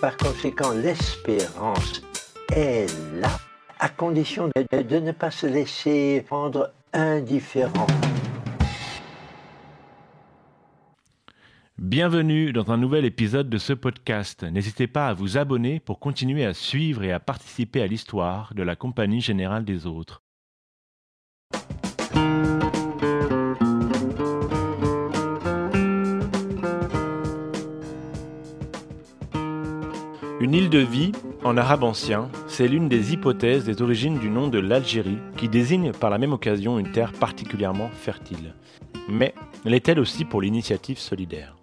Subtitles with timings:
[0.00, 2.00] Par conséquent, l'espérance
[2.50, 2.86] est
[3.20, 3.38] là,
[3.78, 7.86] à condition de, ne pas se laisser rendre indifférent.
[11.76, 14.42] Bienvenue dans un nouvel épisode de ce podcast.
[14.42, 18.62] N'hésitez pas à vous abonner pour continuer à suivre et à participer à l'histoire de
[18.62, 20.22] la Compagnie Générale des Autres.
[30.40, 31.12] Une île de vie,
[31.44, 35.92] en arabe ancien, c'est l'une des hypothèses des origines du nom de l'Algérie, qui désigne
[35.92, 38.54] par la même occasion une terre particulièrement fertile.
[39.10, 39.34] Mais
[39.66, 41.58] l'est-elle aussi pour l'initiative solidaire?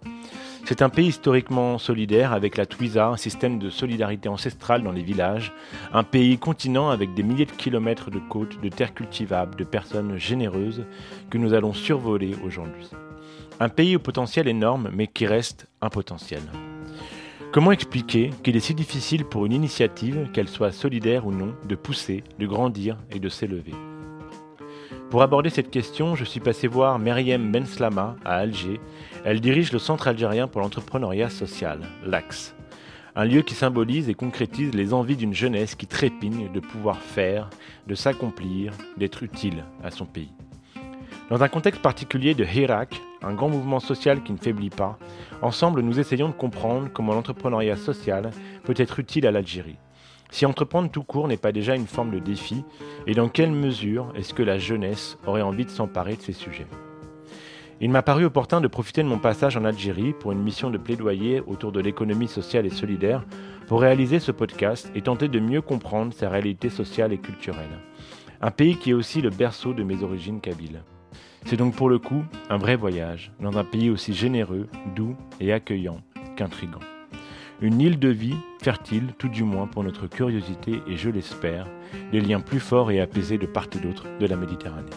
[0.64, 5.02] C'est un pays historiquement solidaire avec la Twiza, un système de solidarité ancestrale dans les
[5.02, 5.52] villages,
[5.92, 10.18] un pays continent avec des milliers de kilomètres de côtes, de terres cultivables, de personnes
[10.18, 10.84] généreuses
[11.30, 12.88] que nous allons survoler aujourd'hui.
[13.58, 16.42] Un pays au potentiel énorme mais qui reste un potentiel.
[17.50, 21.76] Comment expliquer qu'il est si difficile pour une initiative, qu'elle soit solidaire ou non, de
[21.76, 23.72] pousser, de grandir et de s'élever?
[25.08, 28.78] Pour aborder cette question, je suis passé voir Meriem Benslama à Alger.
[29.24, 32.54] Elle dirige le Centre algérien pour l'entrepreneuriat social, l'AX.
[33.16, 37.48] Un lieu qui symbolise et concrétise les envies d'une jeunesse qui trépigne de pouvoir faire,
[37.86, 40.37] de s'accomplir, d'être utile à son pays.
[41.30, 44.98] Dans un contexte particulier de Hirak, un grand mouvement social qui ne faiblit pas,
[45.42, 48.30] ensemble nous essayons de comprendre comment l'entrepreneuriat social
[48.64, 49.76] peut être utile à l'Algérie.
[50.30, 52.64] Si entreprendre tout court n'est pas déjà une forme de défi,
[53.06, 56.66] et dans quelle mesure est-ce que la jeunesse aurait envie de s'emparer de ces sujets?
[57.82, 60.78] Il m'a paru opportun de profiter de mon passage en Algérie pour une mission de
[60.78, 63.26] plaidoyer autour de l'économie sociale et solidaire
[63.66, 67.78] pour réaliser ce podcast et tenter de mieux comprendre sa réalité sociale et culturelle.
[68.40, 70.80] Un pays qui est aussi le berceau de mes origines kabyles.
[71.44, 75.52] C'est donc pour le coup un vrai voyage dans un pays aussi généreux, doux et
[75.52, 76.00] accueillant
[76.36, 76.80] qu'intrigant.
[77.60, 81.66] Une île de vie fertile, tout du moins pour notre curiosité et je l'espère,
[82.12, 84.90] des liens plus forts et apaisés de part et d'autre de la Méditerranée.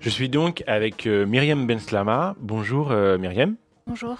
[0.00, 2.34] Je suis donc avec euh, Myriam Benslama.
[2.40, 3.56] Bonjour euh, Myriam.
[3.86, 4.16] Bonjour.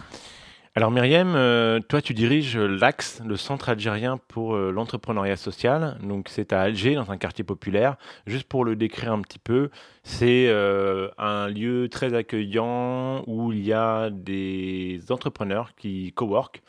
[0.74, 5.98] Alors Myriam, euh, toi tu diriges l'AXE, le Centre algérien pour euh, l'entrepreneuriat social.
[6.02, 7.96] Donc c'est à Alger, dans un quartier populaire.
[8.26, 9.70] Juste pour le décrire un petit peu,
[10.02, 16.62] c'est euh, un lieu très accueillant où il y a des entrepreneurs qui cowork.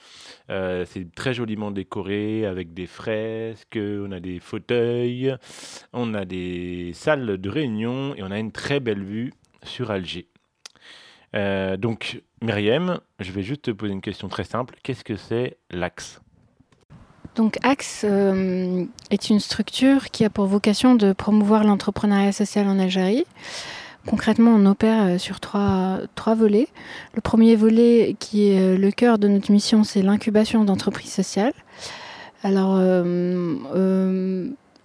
[0.47, 5.35] C'est très joliment décoré avec des fresques, on a des fauteuils,
[5.93, 9.33] on a des salles de réunion et on a une très belle vue
[9.63, 10.27] sur Alger.
[11.35, 14.75] Euh, donc, Myriam, je vais juste te poser une question très simple.
[14.83, 16.21] Qu'est-ce que c'est l'AXE?
[17.35, 22.79] Donc Axe euh, est une structure qui a pour vocation de promouvoir l'entrepreneuriat social en
[22.79, 23.23] Algérie.
[24.07, 26.67] Concrètement, on opère euh, sur trois, trois volets.
[27.13, 31.53] Le premier volet, qui est le cœur de notre mission, c'est l'incubation d'entreprises sociales.
[32.43, 32.71] Alors,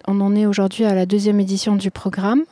[0.06, 2.44] on en est aujourd'hui à la deuxième édition du programme.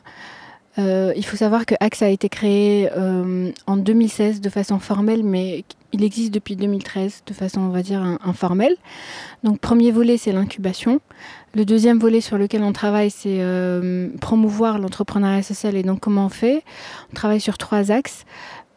[0.78, 5.22] Euh, il faut savoir que Axe a été créé euh, en 2016 de façon formelle,
[5.22, 8.76] mais il existe depuis 2013 de façon, on va dire, in- informelle.
[9.44, 11.00] Donc, premier volet, c'est l'incubation.
[11.54, 16.24] Le deuxième volet sur lequel on travaille, c'est euh, promouvoir l'entrepreneuriat social et donc comment
[16.26, 16.62] on fait.
[17.10, 18.24] On travaille sur trois axes.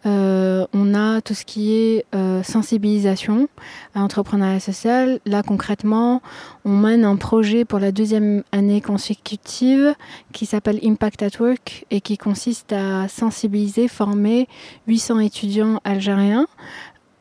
[0.06, 3.48] Euh, on a tout ce qui est euh, sensibilisation
[3.96, 5.20] à l'entrepreneuriat social.
[5.26, 6.22] Là, concrètement,
[6.64, 9.96] on mène un projet pour la deuxième année consécutive
[10.32, 14.48] qui s'appelle Impact at Work et qui consiste à sensibiliser, former
[14.88, 16.48] 800 étudiants algériens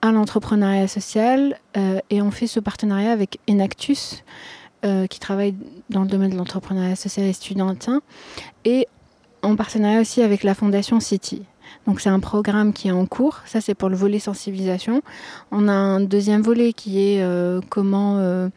[0.02, 1.58] à l'entrepreneuriat social.
[1.76, 4.24] Euh, et on fait ce partenariat avec Enactus,
[5.08, 5.54] qui travaille
[5.88, 8.02] dans le domaine de l'entrepreneuriat social et studentin,
[8.66, 8.86] et
[9.40, 11.46] en partenariat aussi avec la Fondation City.
[11.86, 15.02] Donc c'est un programme qui est en cours, ça c'est pour le volet sensibilisation.
[15.50, 18.48] On a un deuxième volet qui est euh, comment, euh,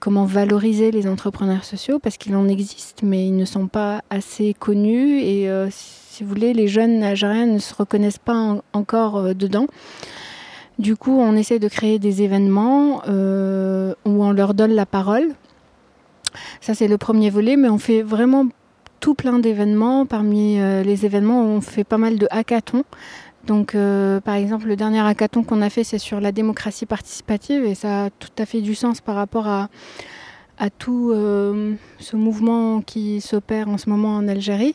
[0.00, 4.54] comment valoriser les entrepreneurs sociaux, parce qu'il en existe, mais ils ne sont pas assez
[4.54, 9.34] connus, et euh, si vous voulez, les jeunes algériens ne se reconnaissent pas en- encore
[9.34, 9.66] dedans.
[10.80, 15.28] Du coup, on essaie de créer des événements où on leur donne la parole.
[16.60, 18.46] Ça, c'est le premier volet, mais on fait vraiment
[19.04, 20.06] tout plein d'événements.
[20.06, 22.84] Parmi euh, les événements, on fait pas mal de hackathons.
[23.46, 27.66] Donc, euh, par exemple, le dernier hackathon qu'on a fait, c'est sur la démocratie participative
[27.66, 29.68] et ça a tout à fait du sens par rapport à,
[30.78, 34.74] tout euh, ce mouvement qui s'opère en ce moment en Algérie,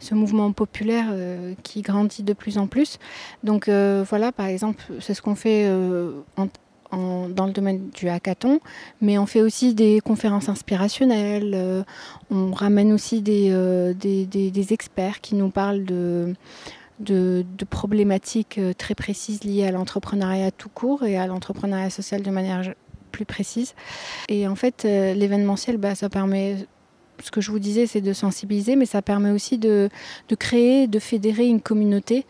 [0.00, 1.14] ce mouvement populaire
[1.62, 2.98] qui grandit de plus en plus.
[3.44, 5.70] Donc voilà, par exemple, c'est ce qu'on fait
[6.36, 6.48] en-
[6.92, 8.60] dans le domaine du hackathon,
[9.00, 11.82] mais on fait aussi des conférences inspirationnelles, euh,
[12.30, 16.34] on ramène aussi des, euh, des, experts qui nous parlent de,
[17.70, 22.74] problématiques euh, très précises liées à l'entrepreneuriat tout court et à l'entrepreneuriat social de manière
[23.12, 23.74] plus précise.
[24.28, 26.56] Et en fait, l'événementiel, bah, ça permet,
[27.22, 29.90] ce que je vous disais, c'est de sensibiliser, mais ça permet aussi de
[30.38, 32.26] créer, de fédérer une communauté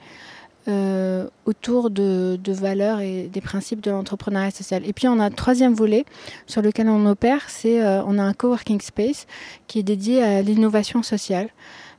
[0.68, 4.82] euh, autour de, valeurs et des principes de l'entrepreneuriat social.
[4.84, 6.04] Et puis on a un troisième volet
[6.46, 9.26] sur lequel on opère, c'est euh, on a un coworking space
[9.66, 11.48] qui est dédié à l'innovation sociale.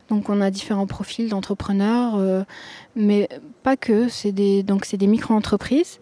[0.10, 2.44] Donc on a différents profils d'entrepreneurs, euh,
[2.96, 3.28] mais
[3.64, 4.08] pas que.
[4.08, 6.00] C'est des des micro-entreprises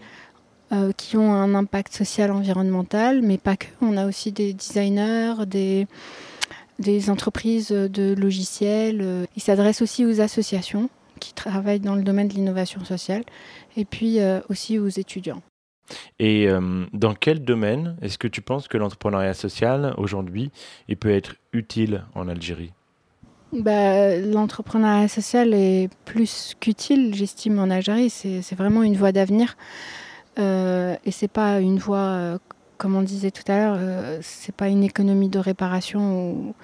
[0.98, 3.68] qui ont un impact social, environnemental, mais pas que.
[3.82, 5.88] On a aussi des designers, des
[6.80, 9.28] des entreprises de logiciels.
[9.38, 13.24] Ils s'adressent aussi aux associations qui travaillent dans le domaine de l'innovation sociale
[13.76, 15.42] et puis euh, aussi aux étudiants.
[16.20, 20.52] Et euh, dans quel domaine est-ce que tu penses que l'entrepreneuriat social, aujourd'hui,
[20.88, 22.74] il peut être utile en Algérie?
[23.54, 28.10] Bah, L'entrepreneuriat social est plus qu'utile, j'estime, en Algérie.
[28.10, 29.56] C'est vraiment une voie d'avenir.
[30.40, 32.38] Euh, et c'est pas une voie, euh,
[32.78, 36.56] comme on disait tout à l'heure, c'est pas une économie de réparation ou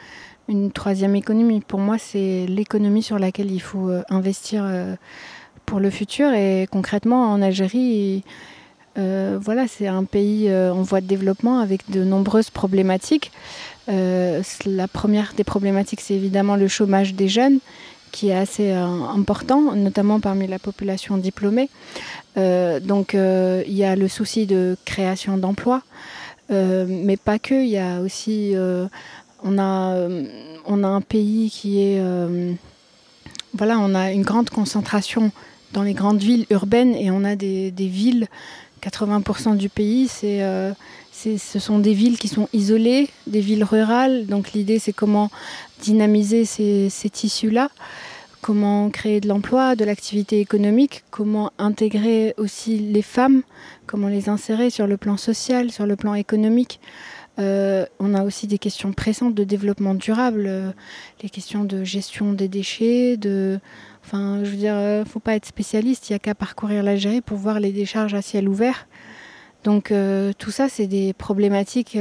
[0.47, 1.61] une troisième économie.
[1.61, 4.95] Pour moi, c'est l'économie sur laquelle il faut euh, investir euh,
[5.65, 6.33] pour le futur.
[6.33, 8.23] Et concrètement, en Algérie,
[8.97, 13.31] euh, voilà, c'est un pays en voie de développement avec de nombreuses problématiques.
[13.87, 17.59] La première des problématiques, c'est évidemment le chômage des jeunes,
[18.11, 21.69] qui est assez important, notamment parmi la population diplômée.
[22.35, 25.81] Donc, il y a le souci de création d'emplois,
[26.49, 27.55] mais pas que.
[27.55, 28.55] Il y a aussi,
[29.43, 30.23] on a, euh,
[30.65, 32.53] on a un pays qui est, euh,
[33.53, 35.31] voilà, on a une grande concentration
[35.73, 38.27] dans les grandes villes urbaines et on a des, villes.
[38.81, 40.73] 80% du pays, euh,
[41.13, 44.25] ce sont des villes qui sont isolées, des villes rurales.
[44.25, 45.31] Donc l'idée, c'est comment
[45.81, 47.69] dynamiser ces, ces tissus-là,
[48.41, 53.43] comment créer de l'emploi, de l'activité économique, comment intégrer aussi les femmes,
[53.87, 56.81] comment les insérer sur le plan social, sur le plan économique.
[57.39, 60.71] Euh, on a aussi des questions pressantes de développement durable, euh,
[61.23, 63.59] les questions de gestion des déchets, de...
[64.05, 67.21] Enfin, je veux dire, euh, faut pas être spécialiste, il n'y a qu'à parcourir l'Algérie
[67.21, 68.87] pour voir les décharges à ciel ouvert.
[69.63, 71.97] Donc euh, tout ça, c'est des problématiques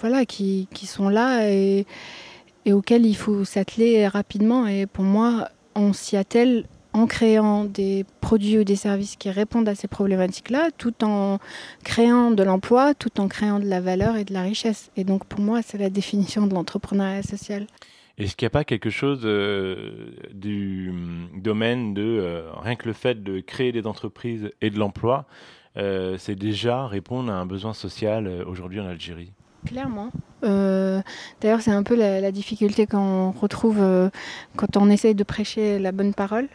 [0.00, 1.84] voilà, qui, qui sont là et,
[2.64, 4.66] et auxquelles il faut s'atteler rapidement.
[4.66, 9.68] Et pour moi, on s'y attelle en créant des produits ou des services qui répondent
[9.68, 11.38] à ces problématiques-là, tout en
[11.84, 14.90] créant de l'emploi, tout en créant de la valeur et de la richesse.
[14.96, 17.66] Et donc pour moi, c'est la définition de l'entrepreneuriat social.
[18.18, 22.86] Est-ce qu'il n'y a pas quelque chose euh, du hum, domaine de euh, rien que
[22.86, 25.26] le fait de créer des entreprises et de l'emploi,
[25.76, 29.32] euh, c'est déjà répondre à un besoin social aujourd'hui en Algérie?
[29.66, 30.10] Clairement.
[30.44, 31.02] Euh,
[31.40, 34.10] D'ailleurs, c'est un peu la, la difficulté qu'on retrouve euh,
[34.56, 36.48] quand on essaye de prêcher la bonne parole,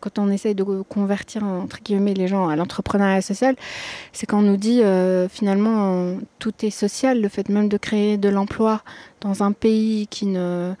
[0.00, 3.56] quand on essaye de convertir entre guillemets les gens à l'entrepreneuriat social,
[4.12, 8.16] c'est qu'on nous dit euh, finalement euh, tout est social, le fait même de créer
[8.18, 8.82] de l'emploi
[9.20, 10.74] dans un pays qui ne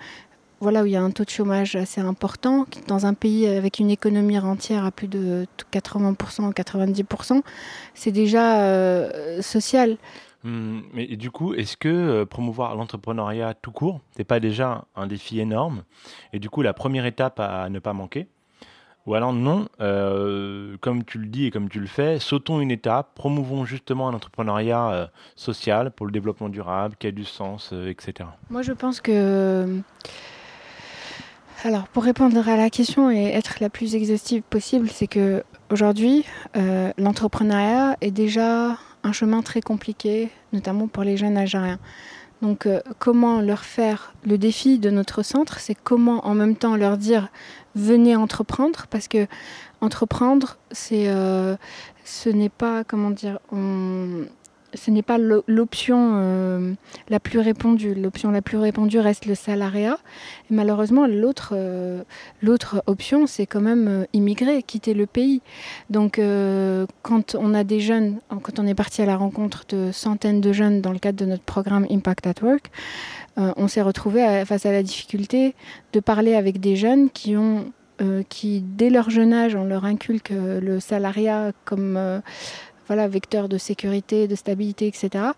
[0.60, 3.78] voilà où il y a un taux de chômage assez important, dans un pays avec
[3.78, 7.42] une économie rentière à plus de 80%, 90%,
[7.94, 9.98] c'est déjà euh, social.
[10.46, 15.08] Hum, mais du coup, est-ce que euh, promouvoir l'entrepreneuriat tout court, c'est pas déjà un
[15.08, 15.82] défi énorme
[16.32, 18.28] Et du coup, la première étape à ne pas manquer?
[19.06, 22.70] Ou alors non, euh, comme tu le dis et comme tu le fais, sautons une
[22.70, 27.72] étape, promouvons justement un entrepreneuriat euh, social pour le développement durable, qui a du sens,
[27.72, 28.28] etc.
[28.50, 29.80] Moi, je pense que.
[31.64, 36.24] Alors, pour répondre à la question et être la plus exhaustive possible, c'est que aujourd'hui,
[36.56, 38.76] euh, l'entrepreneuriat est déjà
[39.06, 41.78] un chemin très compliqué, notamment pour les jeunes Algériens.
[42.42, 46.76] Donc, euh, comment leur faire le défi de notre centre, c'est comment en même temps
[46.76, 47.28] leur dire
[47.74, 49.26] venez entreprendre, parce que
[49.80, 51.56] entreprendre, c'est, euh,
[52.04, 54.24] ce n'est pas comment dire, on-
[54.74, 56.72] ce n'est pas l'o- l'option euh,
[57.08, 57.94] la plus répandue.
[57.94, 59.98] L'option la plus répandue reste le salariat.
[60.50, 62.02] Malheureusement, l'autre euh,
[62.42, 65.40] l'autre option, c'est quand même euh, immigrer, quitter le pays.
[65.90, 66.20] Donc,
[67.02, 70.52] quand on a des jeunes, quand on est parti à la rencontre de centaines de
[70.52, 72.70] jeunes dans le cadre de notre programme Impact at Work,
[73.36, 75.54] on s'est retrouvé face à la difficulté
[75.92, 77.72] de parler avec des jeunes qui ont
[78.28, 81.98] qui, dès leur jeune âge, on leur inculque le salariat comme
[82.86, 85.32] voilà, vecteur de sécurité, de stabilité, etc.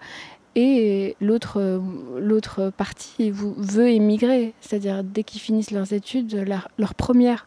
[0.60, 1.80] Et l'autre,
[2.18, 6.34] l'autre partie veut émigrer, c'est-à-dire dès qu'ils finissent leurs études,
[6.78, 7.46] leur, première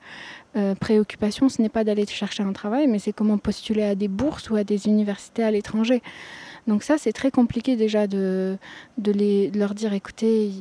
[0.55, 4.07] euh, préoccupation, ce n'est pas d'aller chercher un travail, mais c'est comment postuler à des
[4.07, 6.01] bourses ou à des universités à l'étranger.
[6.67, 8.57] Donc ça, c'est très compliqué déjà de,
[8.97, 10.51] de, les, leur dire, écoutez,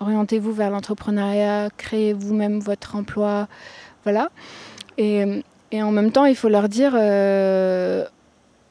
[0.00, 3.48] orientez-vous vers l'entrepreneuriat, créez vous-même votre emploi,
[4.04, 4.30] voilà.
[4.96, 8.06] Et, et, en même temps, il faut leur dire, euh,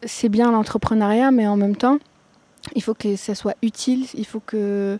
[0.05, 1.97] c'est bien l'entrepreneuriat, mais en même temps,
[2.75, 4.97] il faut que ça soit utile, il faut que,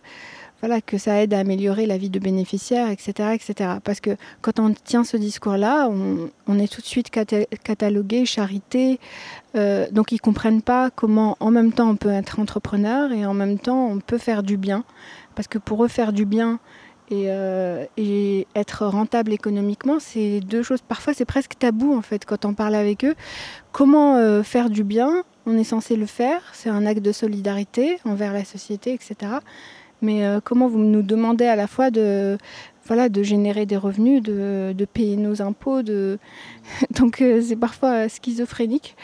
[0.60, 3.34] voilà, que ça aide à améliorer la vie de bénéficiaires, etc.
[3.34, 3.70] etc.
[3.82, 9.00] Parce que quand on tient ce discours-là, on, est tout de suite catalogué charité.
[9.54, 13.26] Euh, donc ils ne comprennent pas comment en même temps on peut être entrepreneur et
[13.26, 14.84] en même temps on peut faire du bien.
[15.34, 16.58] Parce que pour eux, faire du bien,
[17.08, 20.80] et, euh, et, être rentable économiquement, c'est deux choses.
[20.82, 23.14] Parfois, c'est presque tabou en fait quand on parle avec eux.
[23.70, 26.42] Comment euh, faire du bien On est censé le faire.
[26.52, 29.34] C'est un acte de solidarité envers la société, etc.
[30.02, 32.38] Mais euh, comment vous nous demandez à la fois de
[32.86, 35.82] voilà de générer des revenus, de, payer nos impôts,
[36.90, 38.96] donc c'est parfois schizophrénique.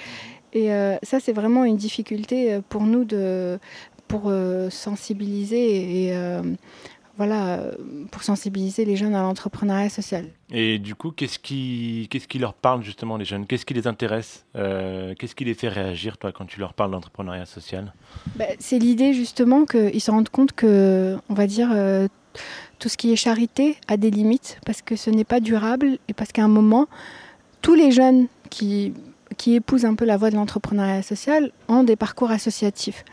[0.52, 0.68] Et
[1.02, 3.58] ça, c'est vraiment une difficulté pour nous de
[4.06, 4.32] pour
[4.70, 6.14] sensibiliser et
[7.16, 7.72] voilà, euh,
[8.10, 10.26] pour sensibiliser les jeunes à l'entrepreneuriat social.
[10.50, 13.46] Et du coup, qu'est-ce qui, qu'est-ce qui leur parle justement les jeunes?
[13.46, 14.44] Qu'est-ce qui les intéresse?
[14.56, 17.92] Euh, Qu'est-ce qui les fait réagir, toi, quand tu leur parles d'entrepreneuriat social?
[18.36, 22.08] Bah, C'est l'idée justement qu'ils se rendent compte que, on va dire, euh,
[22.78, 26.14] tout ce qui est charité a des limites parce que ce n'est pas durable et
[26.14, 26.86] parce qu'à un moment,
[27.60, 28.94] tous les jeunes qui,
[29.36, 33.04] qui épousent un peu la voie de l'entrepreneuriat social ont des parcours associatifs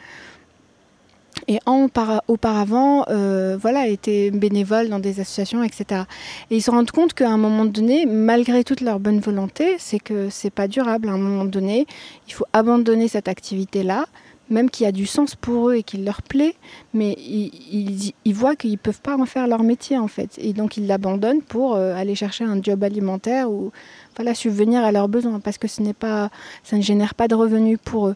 [1.48, 6.03] et auparavant, euh, voilà, étaient bénévoles dans des associations, etc.
[6.51, 10.00] Et ils se rendent compte qu'à un moment donné, malgré toute leur bonne volonté, c'est
[10.00, 11.09] que c'est pas durable.
[11.09, 11.88] À un moment donné,
[12.27, 14.05] il faut abandonner cette activité-là,
[14.50, 16.55] même qui a du sens pour eux et qui leur plaît,
[16.93, 20.88] mais ils, voient qu'ils peuvent pas en faire leur métier en fait, et donc ils
[20.88, 23.71] l'abandonnent pour euh, aller chercher un job alimentaire ou
[24.15, 26.29] voilà subvenir à leurs besoins parce que ce n'est pas,
[26.63, 28.15] ça ne génère pas de revenus pour eux.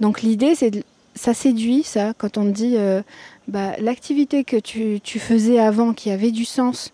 [0.00, 0.82] Donc l'idée, c'est de
[1.14, 3.02] ça séduit, ça, quand on dit euh,
[3.48, 6.92] bah, l'activité que tu, faisais avant qui avait du sens,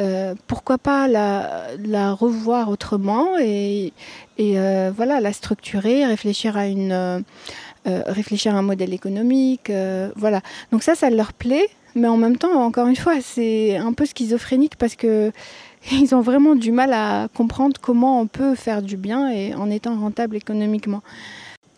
[0.00, 3.92] euh, pourquoi pas la, revoir autrement et,
[4.40, 7.24] euh, voilà, la structurer, réfléchir à, une,
[7.84, 9.70] réfléchir à un modèle économique.
[10.16, 10.40] voilà.
[10.72, 14.06] Donc ça, ça leur plaît, mais en même temps, encore une fois, c'est un peu
[14.06, 15.30] schizophrénique parce que
[15.92, 19.70] ils ont vraiment du mal à comprendre comment on peut faire du bien et en
[19.70, 21.02] étant rentable économiquement.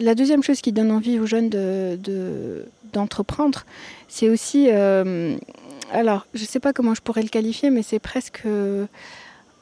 [0.00, 1.50] La deuxième chose qui donne envie aux jeunes
[2.92, 3.64] d'entreprendre, de,
[4.08, 5.36] c'est aussi, euh,
[5.92, 8.44] alors je ne sais pas comment je pourrais le qualifier, mais c'est presque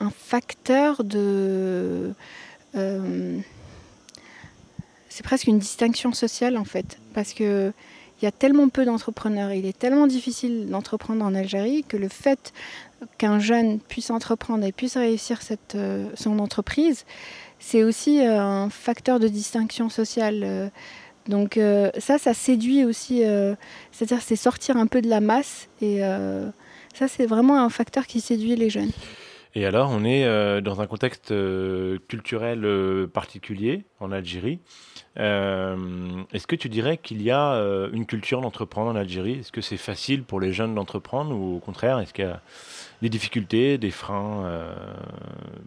[0.00, 2.12] un facteur de...
[2.76, 3.38] Euh,
[5.09, 7.73] c'est presque une distinction sociale en fait, parce que
[8.21, 12.09] il y a tellement peu d'entrepreneurs, il est tellement difficile d'entreprendre en Algérie que le
[12.09, 12.52] fait
[13.16, 15.38] qu'un jeune puisse entreprendre et puisse réussir
[15.76, 17.04] euh, son entreprise,
[17.59, 20.43] c'est aussi euh, un facteur de distinction sociale.
[20.45, 20.69] Euh.
[21.27, 23.23] Donc euh, ça, ça séduit aussi,
[23.93, 26.00] c'est-à-dire c'est sortir un peu de la masse et
[26.95, 28.93] ça c'est vraiment un facteur qui séduit les jeunes.
[29.55, 30.25] Et alors, on est
[30.62, 31.35] dans un contexte
[32.09, 32.67] culturel
[33.12, 34.61] particulier en Algérie.
[35.17, 37.61] Est-ce que tu dirais qu'il y a
[37.93, 39.41] une culture d'entreprendre en Algérie?
[39.41, 42.41] Est-ce que c'est facile pour les jeunes d'entreprendre ou au contraire, est-ce qu'il y a
[43.03, 44.50] des difficultés, des freins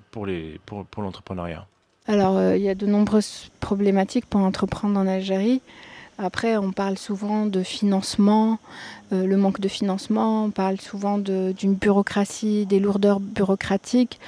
[0.10, 1.68] pour l'entrepreneuriat?
[2.12, 5.62] Alors, euh, il y a de nombreuses problématiques pour entreprendre en Algérie.
[6.18, 8.60] Après, on parle souvent de financement,
[9.14, 14.20] euh, le manque de financement, on parle souvent d'une bureaucratie, des lourdeurs bureaucratiques,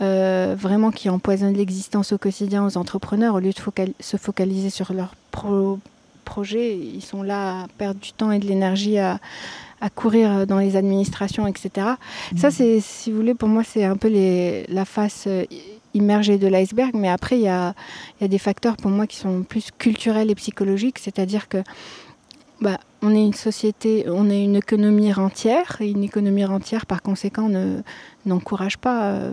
[0.00, 3.36] euh, vraiment qui empoisonnent l'existence au quotidien aux entrepreneurs.
[3.36, 5.14] Au lieu de se focaliser sur leurs
[6.24, 9.20] projets, ils sont là à perdre du temps et de l'énergie à,
[9.94, 11.70] courir dans les administrations, etc.
[12.36, 12.50] Ça, mmh.
[12.50, 15.26] c'est, si vous voulez, pour moi, c'est un peu les, la face
[15.94, 17.74] immergé de l'iceberg, mais après, il y a,
[18.20, 21.58] des facteurs pour moi qui sont plus culturels et psychologiques, c'est-à-dire que
[22.60, 27.02] bah, on est une société, on est une économie rentière, et une économie rentière, par
[27.02, 27.50] conséquent,
[28.24, 29.32] n'encourage pas euh,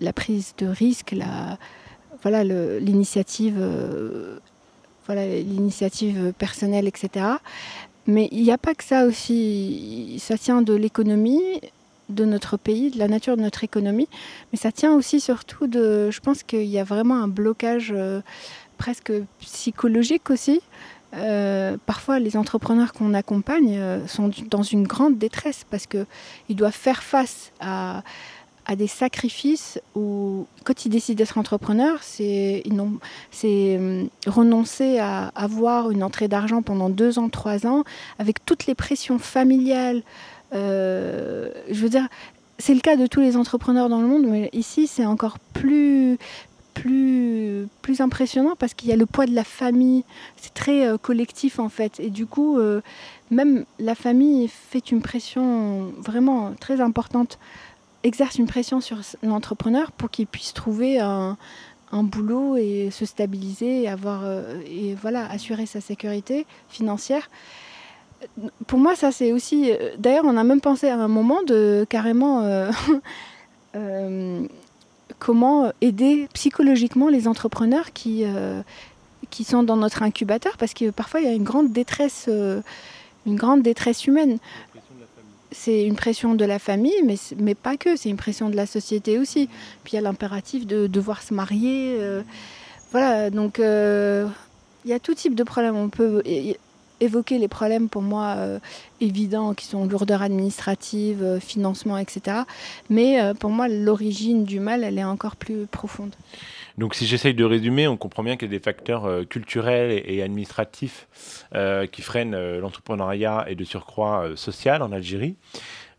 [0.00, 1.58] la prise de risque, la,
[2.22, 4.38] voilà, l'initiative euh,
[5.06, 7.26] voilà, l'initiative personnelle, etc.
[8.06, 10.16] Mais il n'y a pas que ça aussi.
[10.18, 11.60] Ça tient de l'économie,
[12.14, 14.08] de notre pays, de la nature de notre économie,
[14.52, 18.20] mais ça tient aussi surtout de, je pense qu'il y a vraiment un blocage euh,
[18.78, 20.60] presque psychologique aussi.
[21.14, 26.06] Euh, parfois, les entrepreneurs qu'on accompagne euh, sont dans une grande détresse parce qu'ils
[26.56, 28.02] doivent faire face à,
[28.78, 32.62] des sacrifices où, quand ils décident d'être entrepreneurs, c'est
[34.26, 37.84] renoncer à avoir une entrée d'argent pendant deux ans, trois ans,
[38.18, 40.02] avec toutes les pressions familiales.
[40.54, 42.08] Euh, je veux dire,
[42.58, 46.18] c'est le cas de tous les entrepreneurs dans le monde, mais ici, c'est encore plus,
[46.74, 50.04] plus, plus impressionnant parce qu'il y a le poids de la famille.
[50.36, 52.00] C'est très euh, collectif en fait.
[52.00, 52.80] Et du coup, euh,
[53.30, 57.38] même la famille fait une pression vraiment très importante,
[58.04, 61.36] exerce une pression sur l'entrepreneur pour qu'il puisse trouver un,
[61.92, 64.24] un, boulot et se stabiliser et, avoir,
[64.66, 67.28] et voilà, assurer sa sécurité financière.
[68.66, 69.72] Pour moi, ça c'est aussi.
[69.98, 72.42] D'ailleurs, on a même pensé à un moment de carrément.
[75.22, 78.60] comment aider psychologiquement les entrepreneurs qui, euh,
[79.30, 82.60] qui sont dans notre incubateur, parce que parfois il y a une grande détresse, euh,
[83.24, 84.38] une grande détresse humaine.
[85.52, 88.66] C'est une pression de la famille, mais, mais pas que, c'est une pression de la
[88.66, 89.48] société aussi.
[89.84, 91.98] Puis il y a l'impératif de devoir se marier.
[92.00, 92.22] Euh,
[92.90, 95.76] voilà, donc il y a tout type de problèmes.
[95.76, 96.22] On peut
[97.02, 98.58] évoquer les problèmes pour moi euh,
[99.00, 102.38] évidents qui sont lourdeur administrative, euh, financement, etc.
[102.90, 106.14] Mais euh, pour moi, l'origine du mal, elle est encore plus profonde.
[106.78, 110.22] Donc si j'essaye de résumer, on comprend bien qu'il y a des facteurs culturels et,
[110.22, 111.06] administratifs
[111.92, 115.36] qui freinent l'entrepreneuriat et de surcroît social en Algérie.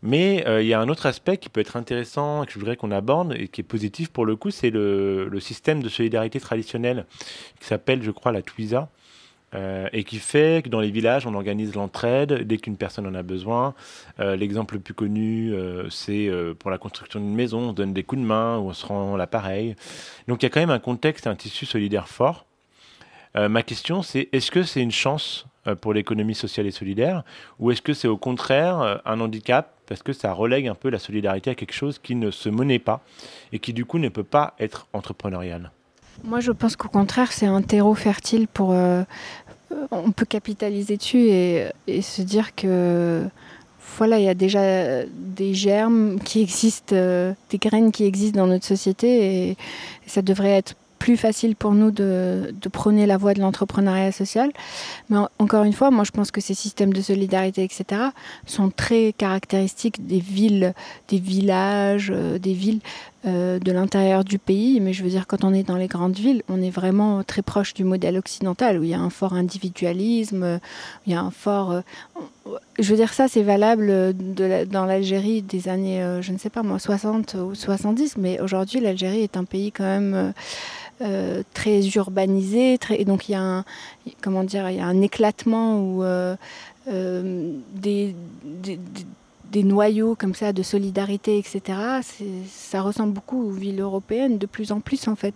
[0.02, 2.90] Mais il y a un autre aspect qui peut être intéressant que je voudrais qu'on
[2.90, 7.06] aborde et qui est positif pour le coup, c'est le, système de solidarité traditionnel
[7.60, 8.88] qui s'appelle, je crois, la Twiza.
[9.54, 13.14] Euh, et qui fait que dans les villages, on organise l'entraide dès qu'une personne en
[13.14, 13.74] a besoin.
[14.18, 18.02] Euh, l'exemple le plus connu, euh, c'est pour la construction d'une maison, on donne des
[18.02, 19.76] coups de main ou on se rend l'appareil.
[20.28, 22.46] Donc il y a quand même un contexte, un tissu solidaire fort.
[23.34, 25.46] ma question, c'est est-ce que c'est une chance
[25.80, 27.24] pour l'économie sociale et solidaire
[27.58, 30.98] ou est-ce que c'est au contraire un handicap parce que ça relègue un peu la
[30.98, 33.02] solidarité à quelque chose qui ne se monnaie pas
[33.52, 35.70] et qui du coup ne peut pas être entrepreneurial?
[36.22, 38.72] Moi, je pense qu'au contraire, c'est un terreau fertile pour,
[39.90, 43.24] on peut capitaliser dessus et, se dire que
[43.96, 48.46] voilà, il y a déjà des germes qui existent, euh, des graines qui existent dans
[48.46, 49.56] notre société et
[50.06, 54.50] ça devrait être plus facile pour nous de, prôner la voie de l'entrepreneuriat social.
[55.10, 58.00] Mais encore une fois, moi je pense que ces systèmes de solidarité, etc.,
[58.46, 60.72] sont très caractéristiques des villes,
[61.08, 62.80] des villages, euh, des villes
[63.26, 64.80] euh, de l'intérieur du pays.
[64.80, 67.42] Mais je veux dire, quand on est dans les grandes villes, on est vraiment très
[67.42, 70.60] proche du modèle occidental, où il y a un fort individualisme,
[71.06, 71.72] il y a un fort...
[71.72, 71.80] Euh,
[72.78, 76.62] je veux dire, ça, c'est valable de dans l'Algérie des années, je ne sais pas
[76.62, 80.34] moi, 60 ou 70, mais aujourd'hui, l'Algérie est un pays quand même
[81.00, 83.64] euh, très urbanisé, et donc il y a un,
[84.20, 86.36] comment dire, il y a un éclatement où euh,
[86.86, 88.14] euh, des,
[89.62, 91.78] noyaux comme ça de solidarité, etc.
[92.46, 95.34] Ça ressemble beaucoup aux villes européennes de plus en plus en fait.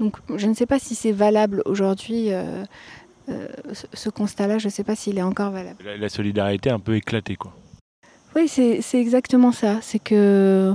[0.00, 2.30] Donc je ne sais pas si c'est valable aujourd'hui.
[3.92, 5.76] ce constat-là, je ne sais pas s'il est encore valable.
[5.84, 7.54] La, la solidarité un peu éclatée, quoi.
[8.36, 9.78] Oui, c'est exactement ça.
[9.80, 10.74] C'est que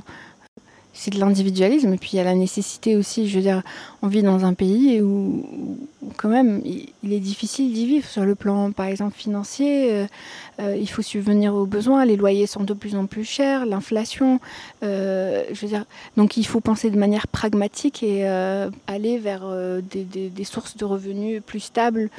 [0.99, 1.93] c'est de l'individualisme.
[1.93, 3.63] Et puis il y a la nécessité aussi, je veux dire,
[4.01, 5.45] on vit dans un pays où,
[6.17, 9.93] quand même il, est difficile d'y vivre sur le plan, par exemple, financier.
[9.93, 10.07] Euh,
[10.59, 14.41] euh, il faut subvenir aux besoins, les loyers sont de plus en plus chers, l'inflation.
[14.83, 15.85] Euh, je veux dire,
[16.17, 18.27] donc il faut penser de manière pragmatique et
[18.88, 19.45] aller vers
[19.81, 22.09] des, des, sources de revenus plus stables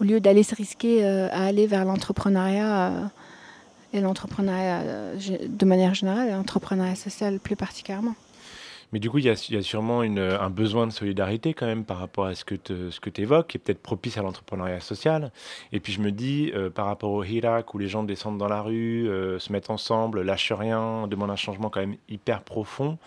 [0.00, 3.10] au lieu d'aller se risquer à aller vers l'entrepreneuriat
[3.92, 4.82] et l'entrepreneuriat
[5.48, 8.14] de manière générale, l'entrepreneuriat social plus particulièrement.
[8.92, 12.24] Mais du coup, il y, a, sûrement un besoin de solidarité quand même par rapport
[12.24, 15.30] à ce que tu évoques, qui est peut-être propice à l'entrepreneuriat social.
[15.72, 18.48] Et puis je me dis, euh, par rapport au Hirak, où les gens descendent dans
[18.48, 22.98] la rue, euh, se mettent ensemble, lâchent rien, demandent un changement quand même hyper profond,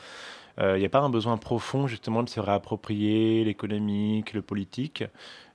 [0.59, 5.03] euh, il n'y a pas un besoin profond justement de se réapproprier l'économique, le politique,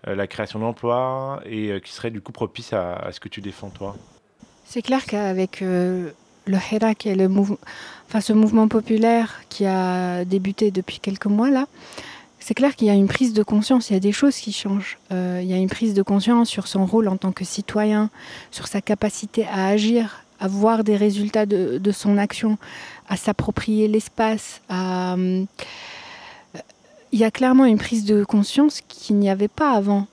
[0.05, 3.97] la création d'emplois, et qui serait du coup propice à, ce que tu défends toi?
[4.65, 5.63] C'est clair qu'avec
[6.47, 7.29] le Hirak et le
[8.09, 11.67] enfin, ce mouvement populaire qui a débuté depuis quelques mois là,
[12.39, 14.53] c'est clair qu'il y a une prise de conscience, il y a des choses qui
[14.53, 14.99] changent.
[15.11, 18.09] Euh, il y a une prise de conscience sur son rôle en tant que citoyen,
[18.53, 22.57] sur sa capacité à agir, à voir des résultats de, de son action,
[23.09, 25.17] à s'approprier l'espace, à,
[27.13, 30.07] il y a clairement une prise de conscience qu'il n'y avait pas avant.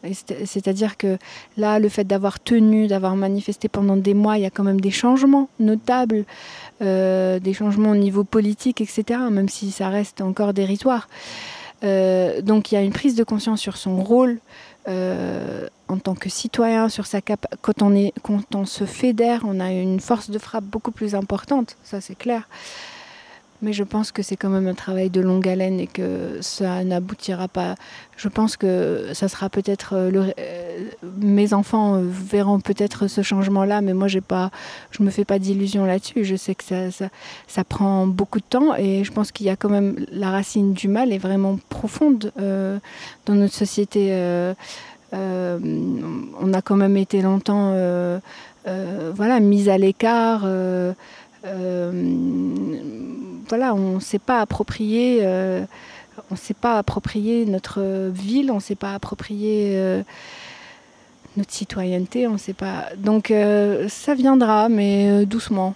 [0.45, 1.17] C'est-à-dire que
[1.57, 4.81] là, le fait d'avoir tenu, d'avoir manifesté pendant des mois, il y a quand même
[4.81, 6.25] des changements notables,
[6.81, 11.07] euh, des changements au niveau politique, etc., même si ça reste encore dérisoire.
[11.83, 14.39] Euh, donc il y a une prise de conscience sur son rôle
[14.87, 19.41] euh, en tant que citoyen, sur sa cap quand on est quand on se fédère,
[19.45, 22.47] on a une force de frappe beaucoup plus importante, ça c'est clair.
[23.63, 26.83] Mais je pense que c'est quand même un travail de longue haleine et que ça
[26.83, 27.75] n'aboutira pas.
[28.17, 30.79] Je pense que ça sera peut-être euh, euh,
[31.17, 34.51] mes enfants verront peut-être ce changement-là, mais moi j'ai pas,
[34.91, 36.25] je me fais pas d'illusions là-dessus.
[36.25, 39.69] Je sais que ça, prend beaucoup de temps et je pense qu'il y a quand
[39.69, 42.77] même la racine du mal est vraiment profonde euh,
[43.25, 44.09] dans notre société.
[44.11, 44.53] Euh,
[45.13, 45.59] euh,
[46.41, 48.19] on a quand même été longtemps, euh,
[49.15, 50.43] voilà, mis à l'écart.
[51.45, 51.91] Euh,
[53.47, 55.65] voilà, on ne s'est pas approprié, euh,
[56.31, 60.03] on s'est pas approprié notre ville, on ne s'est pas approprié euh,
[61.37, 62.89] notre citoyenneté, on sait pas.
[62.97, 65.75] Donc euh, ça viendra, mais euh, doucement.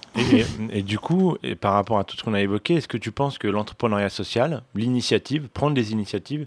[0.72, 3.12] Et, du coup, et par rapport à tout ce qu'on a évoqué, est-ce que tu
[3.12, 6.46] penses que l'entrepreneuriat social, l'initiative, prendre des initiatives,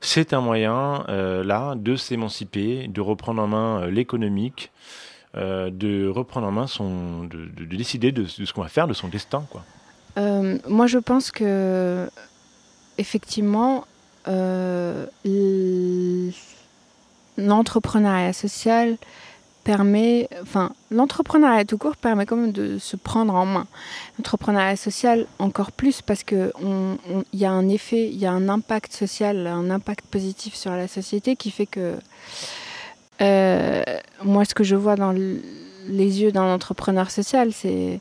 [0.00, 4.70] c'est un moyen là de s'émanciper, de reprendre en main l'économique,
[5.34, 9.08] de reprendre en main son, de décider de, de ce qu'on va faire, de son
[9.08, 9.62] destin, quoi?
[10.18, 12.08] Euh, moi, je pense que
[12.98, 13.86] effectivement,
[14.28, 15.06] euh,
[17.38, 18.96] l'entrepreneuriat social
[19.64, 23.66] permet, enfin, l'entrepreneuriat tout court permet quand même de se prendre en main.
[24.18, 26.52] L'entrepreneuriat social encore plus parce que
[27.32, 30.72] il y a un effet, il y a un impact social, un impact positif sur
[30.72, 31.96] la société qui fait que
[33.20, 33.82] euh,
[34.24, 35.42] moi, ce que je vois dans le,
[35.88, 38.00] les yeux d'un entrepreneur social, c'est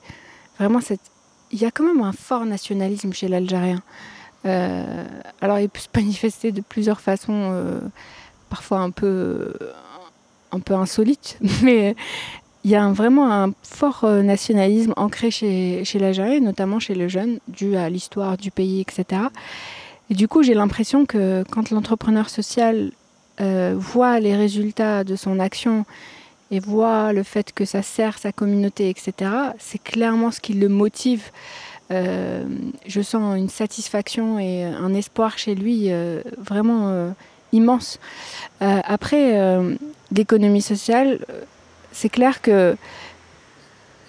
[0.57, 1.01] vraiment cette.
[1.51, 3.81] Il y a quand même un fort nationalisme chez l'Algérien.
[4.45, 5.05] Euh,
[5.41, 7.79] alors, il peut se manifester de plusieurs façons, euh,
[8.49, 9.53] parfois un peu,
[10.51, 11.95] un insolites, mais
[12.63, 17.09] il y a vraiment un fort euh, nationalisme ancré chez, chez l'Algérien, notamment chez les
[17.09, 19.23] jeunes, dû à l'histoire du pays, etc.
[20.09, 22.91] Et du coup, j'ai l'impression que quand l'entrepreneur social
[23.75, 25.85] voit les résultats de son action
[26.51, 30.67] et voit le fait que ça sert sa communauté, etc., c'est clairement ce qui le
[30.67, 31.23] motive.
[31.91, 32.43] Euh,
[32.85, 37.09] je sens une satisfaction et un espoir chez lui euh, vraiment euh,
[37.51, 37.99] immense.
[38.61, 39.39] Après,
[40.11, 41.19] l'économie sociale,
[41.91, 42.75] c'est clair que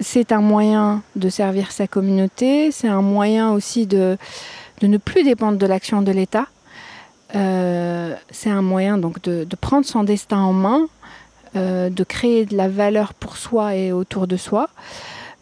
[0.01, 4.19] c'est un moyen de servir sa communauté, c'est un moyen aussi de,
[4.81, 6.49] de ne plus dépendre de l'action de l'État.
[7.33, 10.89] C'est un moyen donc de, de, prendre son destin en main,
[11.55, 14.69] de créer de la valeur pour soi et autour de soi.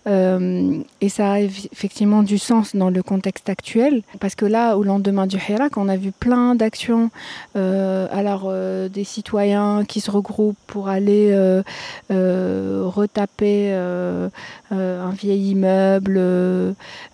[0.08, 4.82] Euh, et ça a effectivement du sens dans le contexte actuel, parce que là, au
[4.82, 7.10] lendemain du Hirak, on a vu plein d'actions,
[7.56, 11.62] euh, alors euh, des citoyens qui se regroupent pour aller euh,
[12.10, 14.28] euh, retaper euh,
[14.70, 16.18] un vieil immeuble,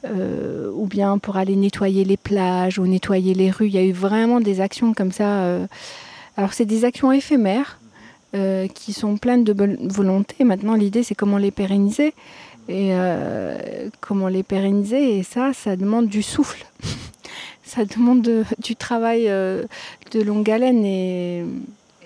[0.04, 3.66] ou bien pour aller nettoyer les plages ou nettoyer les rues.
[3.66, 5.58] Il y a eu vraiment des actions comme ça.
[6.36, 7.78] alors c'est des actions éphémères.
[8.74, 10.42] Qui sont pleines de bonne volonté.
[10.42, 12.14] Maintenant, l'idée, c'est comment les pérenniser
[12.68, 15.18] et euh, comment les pérenniser.
[15.18, 16.64] Et ça, ça demande du souffle.
[17.64, 19.64] ça demande de, du travail euh,
[20.12, 21.44] de longue haleine et,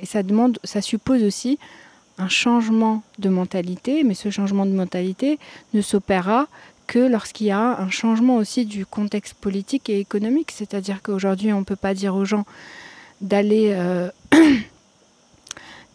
[0.05, 1.59] ça, demande, ça suppose aussi
[2.19, 4.05] un changement de mentalité.
[4.05, 5.39] Mais ce changement de mentalité
[5.75, 6.47] ne s'opérera
[6.87, 10.51] que lorsqu'il y a un changement aussi du contexte politique et économique.
[10.51, 12.45] C'est-à-dire qu'aujourd'hui, on ne peut pas dire aux gens
[13.21, 13.73] d'aller...
[13.75, 14.11] Euh,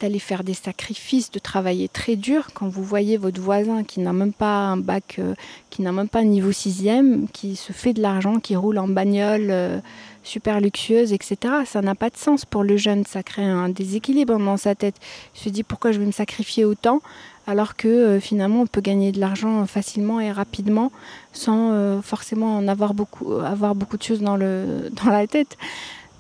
[0.04, 4.12] d'aller faire des sacrifices, de travailler très dur quand vous voyez votre voisin qui n'a
[4.12, 5.34] même pas un bac, euh,
[5.70, 8.90] qui n'a même pas un niveau sixième, qui se fait de l'argent, qui roule en
[8.90, 9.80] bagnole euh,
[10.22, 11.38] super luxueuse, etc.
[11.66, 14.96] Ça n'a pas de sens pour le jeune, ça crée un déséquilibre dans sa tête.
[15.36, 17.02] Il se dit pourquoi je vais me sacrifier autant
[17.48, 20.92] alors que euh, finalement on peut gagner de l'argent facilement et rapidement
[21.32, 25.58] sans forcément en avoir beaucoup, avoir beaucoup de choses dans, le, dans la tête.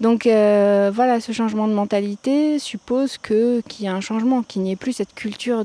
[0.01, 4.71] Donc euh, voilà, ce changement de mentalité suppose qu'il y ait un changement, qu'il n'y
[4.71, 5.63] ait plus cette culture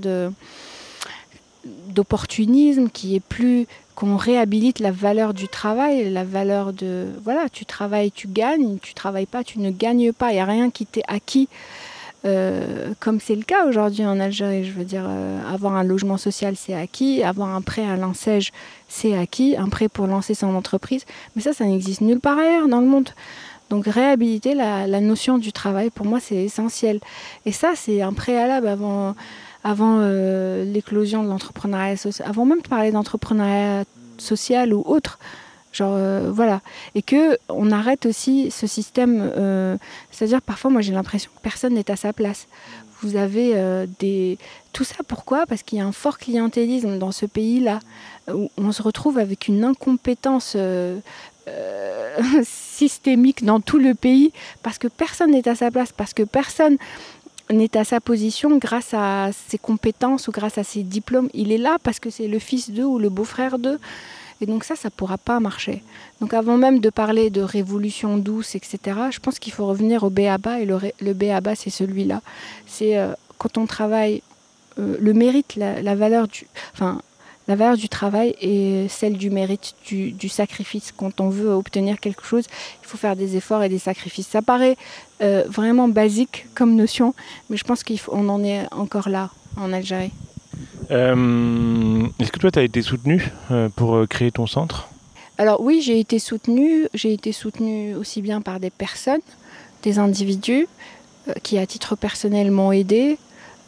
[1.65, 2.89] d'opportunisme,
[3.29, 8.79] plus qu'on réhabilite la valeur du travail, la valeur de voilà, tu travailles, tu gagnes,
[8.81, 11.49] tu travailles pas, tu ne gagnes pas, il n'y a rien qui t'est acquis.
[12.25, 16.17] Euh, comme c'est le cas aujourd'hui en Algérie, je veux dire, euh, avoir un logement
[16.17, 18.43] social, c'est acquis, avoir un prêt à l'enseigne,
[18.89, 22.69] c'est acquis, un prêt pour lancer son entreprise, mais ça, ça n'existe nulle part ailleurs
[22.69, 23.11] dans le monde.
[23.71, 27.01] Donc réhabiliter la, notion du travail, pour moi, c'est essentiel.
[27.45, 29.15] Et ça, c'est un préalable avant,
[29.63, 33.85] avant euh, l'éclosion de l'entrepreneuriat social, avant même de parler d'entrepreneuriat
[34.17, 35.19] social ou autre.
[35.73, 36.63] Genre, euh, voilà.
[36.95, 39.31] Et que on arrête aussi ce système.
[39.37, 39.77] Euh,
[40.11, 42.47] C'est-à-dire, parfois, moi, j'ai l'impression que personne n'est à sa place.
[43.03, 43.55] Vous avez
[44.01, 44.39] des.
[44.73, 45.47] Tout ça, pourquoi?
[45.47, 47.79] Parce qu'il y a un fort clientélisme dans ce pays-là,
[48.33, 50.57] où on se retrouve avec une incompétence
[51.49, 54.33] euh, systémique dans tout le pays
[54.63, 56.77] parce que personne n'est à sa place, parce que personne
[57.51, 61.29] n'est à sa position grâce à ses compétences ou grâce à ses diplômes.
[61.35, 63.79] Il est là parce que c'est le fils d'eux ou le beau-frère d'eux.
[64.41, 65.83] Et donc ça, ça ne pourra pas marcher.
[66.21, 68.79] Donc avant même de parler de révolution douce, etc.,
[69.11, 70.61] je pense qu'il faut revenir au BABA.
[70.61, 72.21] Et le, le BABA, c'est celui-là.
[72.67, 74.23] C'est euh, quand on travaille,
[74.79, 76.47] euh, le mérite, la, valeur du...
[77.49, 80.93] la valeur du travail et celle du mérite, du, du, sacrifice.
[80.95, 82.45] Quand on veut obtenir quelque chose,
[82.83, 84.29] il faut faire des efforts et des sacrifices.
[84.29, 84.77] Ça paraît
[85.23, 87.15] euh, vraiment basique comme notion,
[87.49, 90.13] mais je pense qu'on en est encore là en Algérie.
[90.91, 94.89] Euh, Est-ce que toi, tu as été soutenu euh, pour créer ton centre?
[95.39, 96.87] Alors oui, j'ai été soutenue.
[96.93, 99.21] J'ai été soutenue aussi bien par des personnes,
[99.83, 100.67] des individus
[101.43, 103.19] qui, à titre personnel, m'ont aidé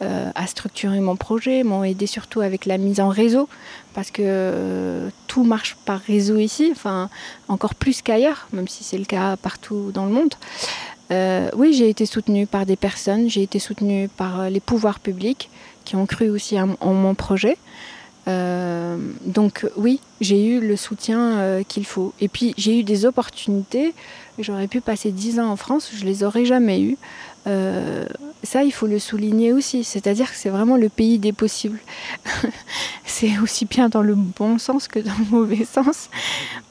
[0.01, 3.47] à structurer mon projet, m'ont aidé surtout avec la mise en réseau,
[3.93, 7.09] parce que euh, tout marche par réseau ici, enfin
[7.47, 10.33] encore plus qu'ailleurs, même si c'est le cas partout dans le monde.
[11.11, 15.49] Euh, oui, j'ai été soutenue par des personnes, j'ai été soutenue par les pouvoirs publics
[15.83, 17.57] qui ont cru aussi en, mon projet.
[18.27, 22.13] Euh, donc oui, j'ai eu le soutien euh, qu'il faut.
[22.21, 23.93] Et puis j'ai eu des opportunités.
[24.39, 26.97] J'aurais pu passer 10 ans en France, je les aurais jamais eues.
[27.47, 28.05] Euh,
[28.43, 29.83] ça, il faut le souligner aussi.
[29.83, 31.79] C'est-à-dire que c'est vraiment le pays des possibles.
[33.05, 36.09] c'est aussi bien dans le bon sens que dans le mauvais sens.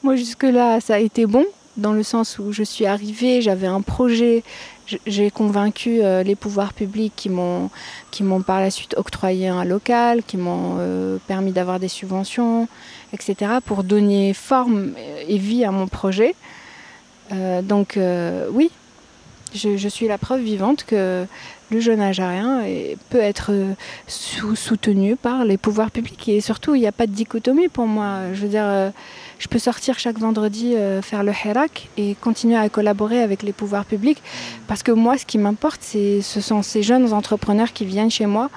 [0.03, 1.45] Moi, jusque-là, ça a été bon,
[1.77, 4.43] dans le sens où je suis arrivée, j'avais un projet,
[5.07, 7.69] j'ai convaincu euh, les pouvoirs publics qui m'ont
[8.45, 12.67] par la suite octroyé un local, qui m'ont euh, permis d'avoir des subventions,
[13.13, 13.53] etc.
[13.65, 14.93] pour donner forme
[15.27, 16.35] et vie à mon projet.
[17.63, 17.97] Donc
[18.51, 18.71] oui,
[19.53, 21.25] je, je, suis la preuve vivante que
[21.69, 22.63] le jeune Algérien
[23.09, 23.51] peut être
[24.07, 26.27] sous, soutenu par les pouvoirs publics.
[26.27, 28.33] Et surtout il n'y a pas de dichotomie pour moi.
[28.33, 28.91] Je veux dire
[29.41, 33.53] je peux sortir chaque vendredi euh, faire le Hirak et continuer à collaborer avec les
[33.53, 34.21] pouvoirs publics.
[34.67, 38.51] Parce que moi, ce qui m'importe, ce sont ces jeunes entrepreneurs qui viennent chez moi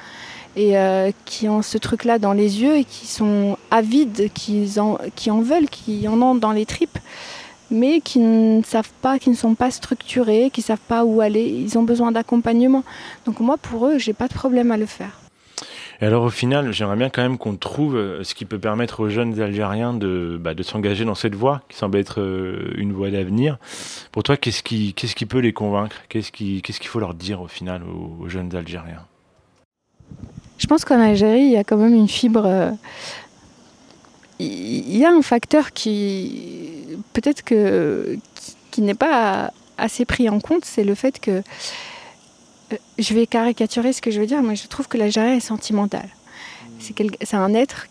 [0.56, 4.98] et euh, qui ont ce truc-là dans les yeux et qui sont avides, qui en,
[5.16, 6.98] qui en veulent, qui en ont dans les tripes
[7.74, 11.20] mais qui ne savent pas, qui ne sont pas structurés, qui ne savent pas où
[11.20, 11.44] aller.
[11.44, 12.84] Ils ont besoin d'accompagnement.
[13.26, 15.20] Donc moi, pour eux, j'ai pas de problème à le faire.
[16.00, 19.00] Et alors au final, j'aimerais bien quand même qu'on trouve euh, ce qui peut permettre
[19.00, 22.92] aux jeunes Algériens de, bah, de s'engager dans cette voie, qui semble être euh, une
[22.92, 23.58] voie d'avenir.
[24.10, 25.96] Pour toi, qu'est-ce qui, qu'est-ce qui peut les convaincre?
[26.08, 29.06] Qu'est-ce qu'il qu'est-ce qu'il faut leur dire au final aux, aux jeunes Algériens?
[30.58, 32.76] Je pense qu'en Algérie, il y a quand même une fibre...
[34.40, 36.72] Euh, il y a un facteur qui
[37.12, 41.42] peut-être qui, n'est pas assez pris en compte, c'est le fait que
[42.98, 46.08] je vais caricaturer ce que je veux dire, mais je trouve que l'Algérien est sentimental.
[46.78, 47.86] C'est un être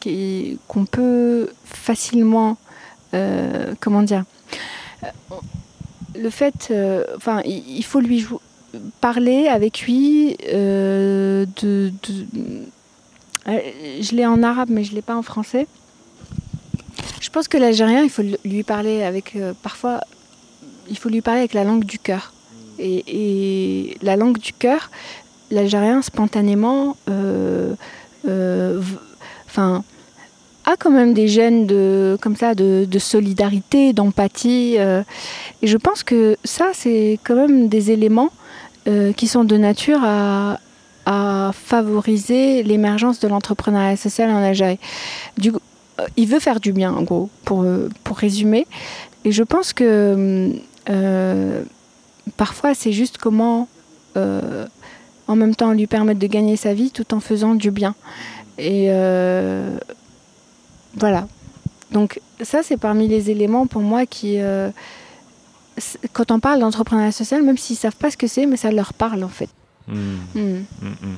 [0.67, 2.57] qu'on peut facilement.
[3.13, 4.23] Euh, comment dire
[6.15, 6.69] Le fait.
[6.71, 7.03] Euh,
[7.45, 8.25] il faut lui
[9.01, 11.91] parler avec lui euh, de.
[13.45, 15.67] Je l'ai en arabe, mais je l'ai pas en français.
[17.19, 19.37] Je pense que l'Algérien, il faut lui parler avec.
[19.61, 20.01] parfois,
[20.89, 22.33] il faut lui parler avec la langue du cœur.
[22.79, 24.89] Et, la langue du cœur,
[25.51, 27.73] l'algérien spontanément, euh,
[28.27, 28.81] euh,
[30.65, 34.75] a quand même des gènes de, comme ça, de, solidarité, d'empathie.
[34.77, 35.03] Euh,
[35.61, 38.31] et je pense que ça, c'est quand même des éléments
[38.87, 40.59] euh, qui sont de nature à,
[41.53, 44.79] favoriser l'émergence de l'entrepreneuriat social en Algérie.
[46.17, 47.65] Il veut faire du bien, en gros, pour,
[48.03, 48.65] pour résumer.
[49.25, 50.51] Et je pense que
[50.89, 51.63] euh,
[52.37, 53.67] parfois c'est juste comment
[54.17, 54.65] euh,
[55.27, 57.95] en même temps lui permettre de gagner sa vie tout en faisant du bien.
[58.57, 59.77] Et euh,
[60.95, 61.27] voilà.
[61.91, 64.39] Donc ça c'est parmi les éléments pour moi qui...
[64.39, 64.69] Euh,
[66.11, 68.71] quand on parle d'entrepreneuriat social, même s'ils ne savent pas ce que c'est, mais ça
[68.71, 69.49] leur parle en fait.
[69.87, 69.95] Mmh.
[70.35, 70.39] Mmh.
[70.81, 71.15] Mmh.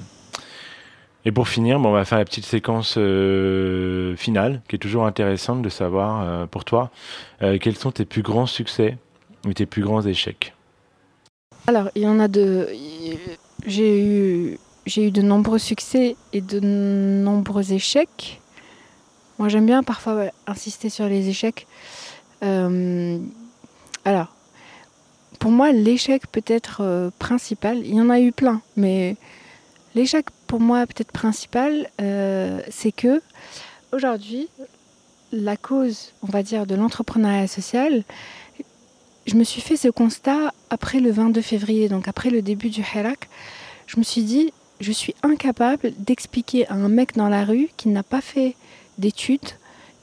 [1.27, 5.07] Et pour finir, bon, on va faire la petite séquence euh, finale, qui est toujours
[5.07, 6.91] intéressante de savoir euh, pour toi,
[7.41, 8.99] euh, quels sont tes plus grands succès
[9.49, 10.53] et tes plus grands échecs?
[11.65, 12.69] Alors, il y en a de.
[13.65, 18.39] J'ai eu, j'ai eu de nombreux succès et de nombreux échecs.
[19.39, 21.65] Moi, j'aime bien parfois insister sur les échecs.
[22.43, 24.27] Alors,
[25.39, 29.15] pour moi, l'échec peut-être principal, il y en a eu plein, mais
[29.95, 33.21] l'échec pour moi peut-être principal, euh, c'est que
[33.91, 34.47] aujourd'hui,
[35.31, 38.03] la cause, on va dire, de l'entrepreneuriat social,
[39.25, 42.81] je me suis fait ce constat après le 22 février, donc après le début du
[42.81, 43.27] Hirak.
[43.87, 47.89] Je me suis dit, je suis incapable d'expliquer à un mec dans la rue qui
[47.89, 48.55] n'a pas fait
[48.97, 49.39] d'études,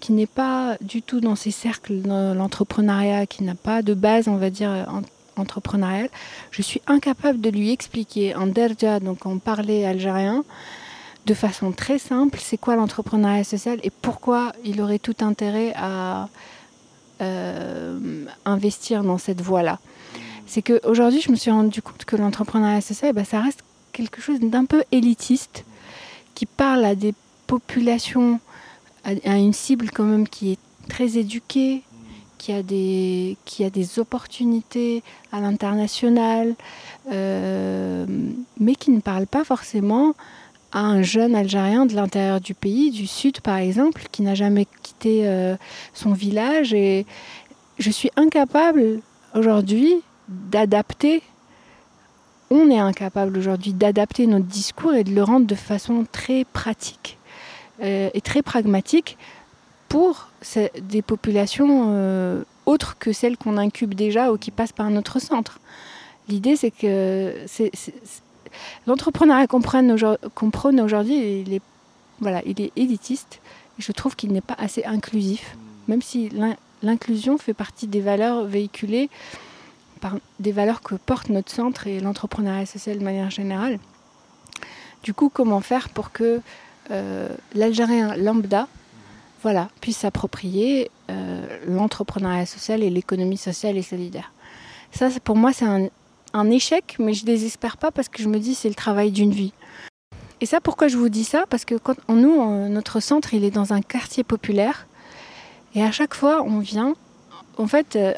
[0.00, 4.26] qui n'est pas du tout dans ces cercles dans l'entrepreneuriat, qui n'a pas de base,
[4.26, 4.88] on va dire,
[5.36, 6.08] entrepreneuriale,
[6.50, 10.44] je suis incapable de lui expliquer en derja, donc en parler algérien,
[11.26, 16.28] de façon très simple c'est quoi l'entrepreneuriat social et pourquoi il aurait tout intérêt à
[17.20, 19.78] euh, investir dans cette voie-là.
[20.46, 24.40] C'est qu'aujourd'hui, je me suis rendu compte que l'entrepreneuriat social, bah, ça reste quelque chose
[24.40, 25.64] d'un peu élitiste,
[26.34, 27.14] qui parle à des
[27.46, 28.40] populations,
[29.04, 31.82] à une cible quand même qui est très éduquée,
[32.42, 36.56] qui a des, qui a des opportunités à l'international,
[37.12, 38.04] euh,
[38.58, 40.16] mais qui ne parle pas forcément
[40.72, 44.66] à un jeune Algérien de l'intérieur du pays, du sud par exemple, qui n'a jamais
[44.82, 45.54] quitté euh,
[45.94, 46.74] son village.
[46.74, 47.06] Et
[47.78, 48.98] je suis incapable
[49.36, 49.94] aujourd'hui
[50.28, 51.22] d'adapter,
[52.50, 57.18] on est incapable aujourd'hui d'adapter notre discours et de le rendre de façon très pratique
[57.84, 59.16] euh, et très pragmatique
[59.92, 60.28] pour
[60.80, 65.60] des populations euh, autres que celles qu'on incube déjà ou qui passent par notre centre.
[66.30, 67.34] L'idée, c'est que
[68.86, 71.60] l'entrepreneuriat qu'on prône aujourd'hui, il est,
[72.20, 73.42] voilà, il est élitiste.
[73.78, 76.30] Je trouve qu'il n'est pas assez inclusif, même si
[76.82, 79.10] l'inclusion fait partie des valeurs véhiculées
[80.00, 83.78] par des valeurs que porte notre centre et l'entrepreneuriat social de manière générale.
[85.02, 86.40] Du coup, comment faire pour que
[86.90, 88.68] euh, l'Algérien lambda
[89.42, 94.32] voilà, puisse s'approprier euh, l'entrepreneuriat social et l'économie sociale et solidaire.
[94.92, 98.38] Ça, pour moi, c'est un, échec, mais je ne désespère pas parce que je me
[98.38, 99.52] dis c'est le travail d'une vie.
[100.40, 101.44] Et ça, pourquoi je vous dis ça?
[101.48, 104.86] Parce que quand nous, notre centre, il est dans un quartier populaire.
[105.74, 106.94] Et à chaque fois, on vient,
[107.58, 108.12] en fait, euh,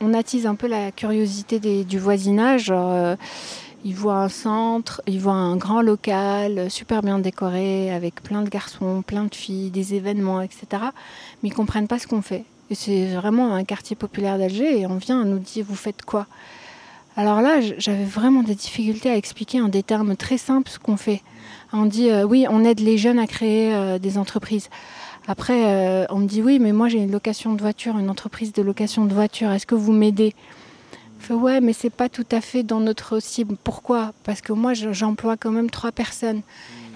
[0.00, 2.68] on, attise un peu la curiosité du voisinage.
[2.70, 3.16] Euh,
[3.84, 8.48] ils voient un centre, ils voient un grand local super bien décoré avec plein de
[8.48, 10.66] garçons, plein de filles, des événements, etc.
[11.42, 12.44] Mais ils comprennent pas ce qu'on fait.
[12.70, 16.26] Et c'est vraiment un quartier populaire d'Alger et on vient nous dire vous faites quoi?
[17.16, 20.96] Alors là, j'avais vraiment des difficultés à expliquer en des termes très simples ce qu'on
[20.96, 21.22] fait.
[21.72, 24.68] On dit euh, oui, on aide les jeunes à créer euh, des entreprises.
[25.26, 28.52] Après, euh, on me dit oui, mais moi j'ai une location de voiture, une entreprise
[28.52, 29.50] de location de voiture.
[29.50, 30.34] Est-ce que vous m'aidez?
[31.20, 33.56] Fait, ouais, mais c'est pas tout à fait dans notre cible.
[33.62, 34.12] Pourquoi?
[34.24, 36.42] Parce que moi, j'emploie quand même trois personnes.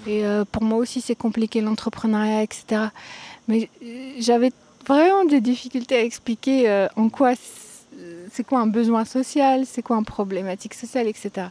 [0.07, 2.83] Et euh, pour moi aussi, c'est compliqué l'entrepreneuriat, etc.
[3.49, 4.53] Mais euh, j'avais
[4.87, 7.35] vraiment des difficultés à expliquer euh, en quoi
[8.33, 11.47] c'est quoi un besoin social, c'est quoi une problématique sociale, etc.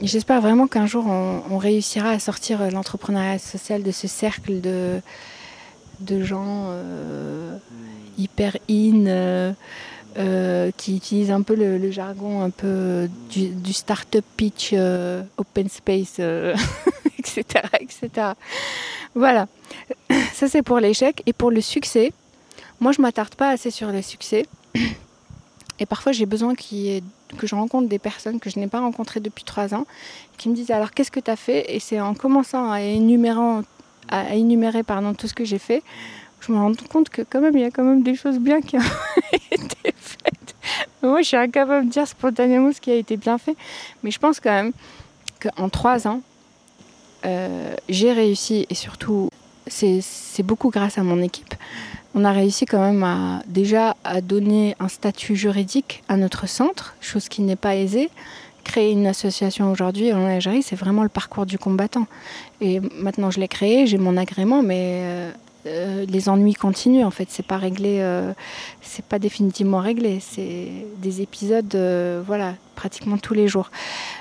[0.00, 5.00] J'espère vraiment qu'un jour on, on, réussira à sortir l'entrepreneuriat social de ce cercle de,
[6.00, 7.56] de gens euh,
[8.16, 9.54] hyper in.
[10.18, 15.68] Euh, qui utilise un peu le, jargon un peu du, du start-up pitch, euh, open
[15.68, 16.56] space, euh,
[17.18, 17.44] etc.,
[17.78, 18.32] etc.
[19.14, 19.46] Voilà.
[20.32, 21.22] Ça, c'est pour l'échec.
[21.26, 22.12] Et pour le succès,
[22.80, 24.46] moi, je m'attarde pas assez sur les succès.
[25.78, 29.44] Et parfois, j'ai besoin que je rencontre des personnes que je n'ai pas rencontrées depuis
[29.44, 29.86] trois ans,
[30.36, 31.72] qui me disent alors qu'est-ce que tu as fait?
[31.72, 33.62] Et c'est en commençant à énumérer,
[34.08, 35.84] à énumérer pardon, tout ce que j'ai fait,
[36.40, 38.60] je me rends compte que quand même, il y a quand même des choses bien
[38.60, 38.76] qui.
[41.02, 43.56] Moi, je suis incapable de dire spontanément ce qui a été bien fait,
[44.02, 44.72] mais je pense quand même
[45.40, 46.20] qu'en trois ans,
[47.24, 49.30] euh, j'ai réussi, et surtout,
[49.66, 51.54] c'est beaucoup grâce à mon équipe,
[52.14, 56.96] on a réussi quand même à déjà à donner un statut juridique à notre centre,
[57.00, 58.10] chose qui n'est pas aisée.
[58.64, 62.06] Créer une association aujourd'hui en Algérie, c'est vraiment le parcours du combattant.
[62.60, 65.32] Et maintenant, je l'ai créé, j'ai mon agrément, mais euh,
[65.68, 68.32] euh, les ennuis continuent en fait c'est pas réglé euh,
[68.80, 73.70] c'est pas définitivement réglé c'est des épisodes euh, voilà pratiquement tous les jours.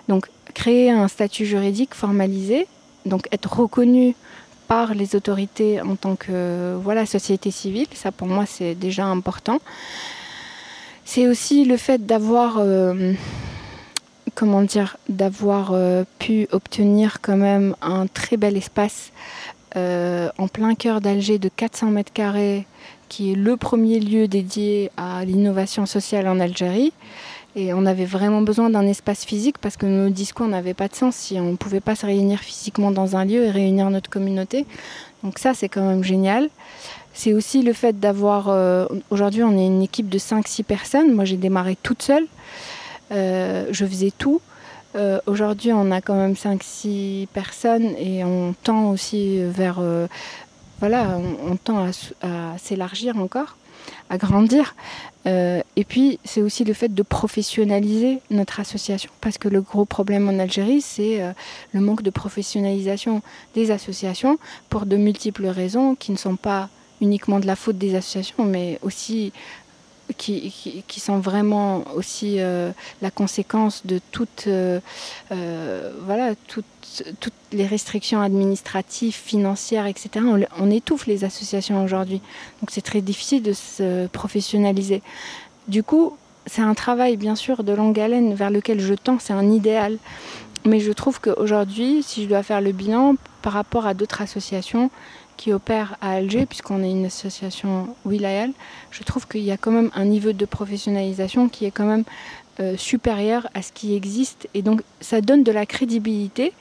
[0.10, 2.68] Donc créer un statut juridique formalisé
[3.06, 4.16] donc être reconnu
[4.68, 9.60] par les autorités en tant que voilà société civile ça pour moi c'est déjà important.
[11.06, 12.62] C'est aussi le fait d'avoir
[14.36, 15.74] comment dire d'avoir
[16.20, 19.14] pu obtenir quand même un très bel espace
[19.76, 22.66] euh, en plein cœur d'Alger de 400 mètres carrés,
[23.10, 26.94] qui est le premier lieu dédié à l'innovation sociale en Algérie.
[27.56, 30.96] Et on avait vraiment besoin d'un espace physique parce que nos discours n'avaient pas de
[30.96, 34.10] sens si on ne pouvait pas se réunir physiquement dans un lieu et réunir notre
[34.10, 34.66] communauté.
[35.24, 36.50] Donc ça, c'est quand même génial.
[37.14, 38.50] C'est aussi le fait d'avoir...
[38.50, 41.14] Euh, Aujourd'hui, on est une équipe de 5-6 personnes.
[41.14, 42.28] Moi, j'ai démarré toute seule.
[43.12, 44.40] Euh, je faisais tout.
[44.98, 49.78] Euh, Aujourd'hui, on a quand même 5-6 personnes et on tend aussi vers.
[49.80, 50.08] Euh,
[50.80, 51.88] voilà, on, tend
[52.22, 53.58] à, s'élargir encore,
[54.12, 54.76] à grandir.
[55.26, 59.86] Euh, et puis, c'est aussi le fait de professionnaliser notre association, parce que le gros
[59.86, 61.20] problème en Algérie, c'est
[61.74, 63.24] le manque de professionnalisation
[63.56, 64.38] des associations
[64.70, 66.70] pour de multiples raisons qui ne sont pas
[67.02, 69.34] uniquement de la faute des associations, mais aussi
[70.16, 74.80] qui, qui, sont vraiment aussi euh, la conséquence de toutes, euh,
[75.32, 80.10] euh, voilà, toutes, toutes les restrictions administratives, financières, etc.
[80.26, 82.22] On, on étouffe les associations aujourd'hui.
[82.62, 85.02] Donc c'est très difficile de se professionnaliser.
[85.68, 89.34] Du coup, c'est un travail bien sûr de longue haleine vers lequel je tends, c'est
[89.34, 89.98] un idéal.
[90.66, 94.90] Mais je trouve qu'aujourd'hui, si je dois faire le bilan par rapport à d'autres associations,
[95.38, 98.52] qui opère à Alger, puisqu'on est une association Wilayal,
[98.92, 102.04] je trouve qu'il y a quand même un niveau de professionnalisation qui est quand même
[102.60, 104.50] euh, supérieur à ce qui existe.
[104.54, 106.54] Et donc, ça donne de la crédibilité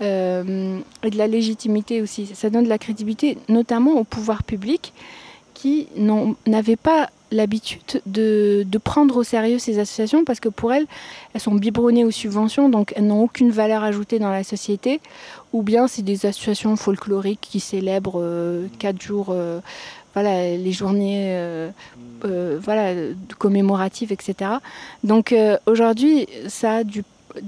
[0.00, 2.26] euh, et de la légitimité aussi.
[2.34, 4.92] Ça donne de la crédibilité notamment au pouvoir public
[5.54, 5.88] qui
[6.46, 10.86] n'avaient pas l'habitude de, de, prendre au sérieux ces associations parce que pour elles,
[11.34, 15.00] elles sont biberonnées aux subventions, donc elles n'ont aucune valeur ajoutée dans la société,
[15.52, 19.60] ou bien c'est des associations folkloriques qui célèbrent euh, quatre jours, euh,
[20.14, 21.70] voilà, les journées euh,
[22.62, 22.94] voilà,
[23.38, 24.52] commémoratives, etc.
[25.04, 25.34] Donc
[25.66, 27.02] aujourd'hui, ça a de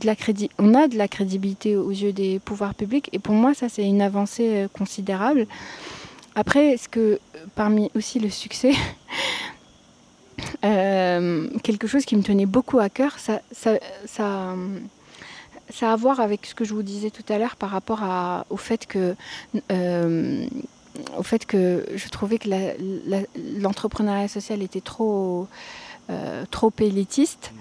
[0.05, 0.15] la
[0.59, 3.85] on a de la crédibilité aux yeux des pouvoirs publics et pour moi ça c'est
[3.85, 5.47] une avancée considérable
[6.35, 7.21] après est-ce que
[7.55, 8.73] parmi aussi le succès
[10.63, 13.75] quelque chose qui me tenait beaucoup à cœur, ça, ça,
[14.07, 14.55] ça,
[15.71, 18.03] ça, a à voir avec ce que je vous disais tout à l'heure par rapport
[18.03, 19.15] à, au fait que
[19.73, 20.47] euh,
[21.19, 22.49] au fait que je trouvais que
[23.61, 25.49] l'entrepreneuriat social était trop
[26.11, 27.53] euh, trop élitiste.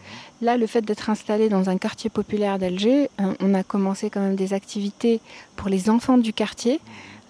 [0.41, 4.36] Là, le fait d'être installé dans un quartier populaire d'Alger, on a commencé quand même
[4.36, 5.22] des activités
[5.56, 6.82] pour les enfants du quartier.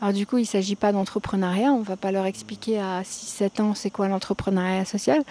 [0.04, 3.04] Alors du coup, il ne s'agit pas d'entrepreneuriat, on ne va pas leur expliquer à
[3.04, 5.24] 6-7 ans c'est quoi l'entrepreneuriat social,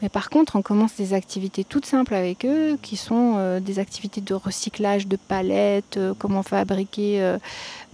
[0.00, 3.78] mais par contre, on commence des activités toutes simples avec eux, qui sont euh, des
[3.78, 7.36] activités de recyclage de palettes, euh, comment fabriquer,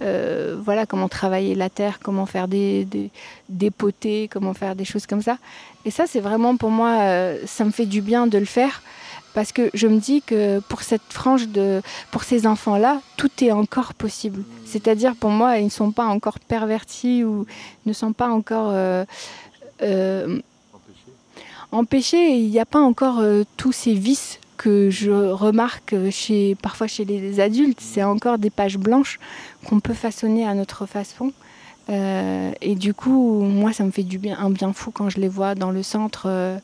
[0.03, 3.11] euh, voilà, comment travailler la terre, comment faire des, des,
[3.49, 5.37] des potés, comment faire des choses comme ça.
[5.85, 8.83] Et ça, c'est vraiment pour moi, ça me fait du bien de le faire
[9.35, 13.31] parce que je me dis que pour cette frange de pour ces enfants là tout
[13.43, 14.43] est encore possible.
[14.65, 17.47] C'est à dire pour moi ils ne sont pas encore pervertis ou
[17.87, 19.05] ne sont pas encore euh,
[19.83, 20.41] euh,
[21.73, 22.37] empêchés.
[22.37, 25.95] Il n'y a pas encore euh, tous ces vices que je remarque
[26.61, 27.81] parfois chez les adultes.
[27.81, 29.19] C'est encore des pages blanches
[29.67, 31.33] qu'on peut façonner à notre façon.
[31.89, 35.27] Et du coup moi ça me fait du bien un bien fou quand je les
[35.27, 36.61] vois dans le centre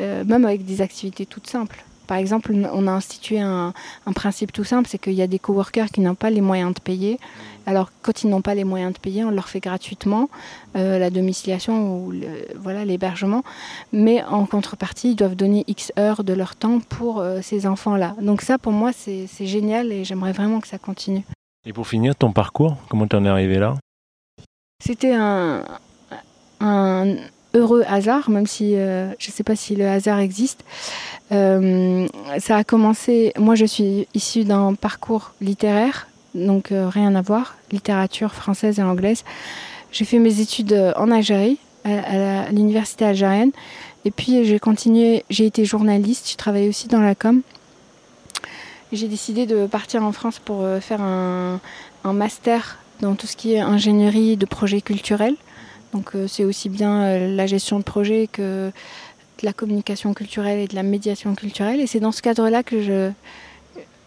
[0.00, 1.84] euh, même avec des activités toutes simples.
[2.08, 3.72] Par exemple, on a institué un,
[4.06, 6.74] un principe tout simple, c'est qu'il y a des coworkers qui n'ont pas les moyens
[6.74, 7.18] de payer.
[7.64, 10.28] Alors, quand ils n'ont pas les moyens de payer, on leur fait gratuitement
[10.76, 12.26] euh, la domiciliation ou le,
[12.58, 13.44] voilà l'hébergement,
[13.92, 18.16] mais en contrepartie, ils doivent donner X heures de leur temps pour euh, ces enfants-là.
[18.20, 21.22] Donc ça, pour moi, c'est génial et j'aimerais vraiment que ça continue.
[21.64, 23.76] Et pour finir, ton parcours, comment tu en es arrivé là?
[24.84, 25.64] C'était un,
[26.60, 27.14] un
[27.54, 30.64] heureux hasard, même si euh, je ne sais pas si le hasard existe.
[31.32, 32.06] Euh,
[32.38, 37.56] ça a commencé, moi je suis issue d'un parcours littéraire, donc euh, rien à voir,
[37.70, 39.24] littérature française et anglaise.
[39.90, 43.50] J'ai fait mes études en Algérie, à, l'université algérienne,
[44.04, 47.42] et puis j'ai continué, j'ai été journaliste, je travaillais aussi dans la com.
[48.92, 51.60] J'ai décidé de partir en France pour faire un
[52.04, 55.36] master dans tout ce qui est ingénierie de projets culturels.
[55.92, 58.70] Donc euh, c'est aussi bien euh, la gestion de projet que
[59.40, 61.80] de la communication culturelle et de la médiation culturelle.
[61.80, 63.10] Et c'est dans ce cadre-là que je,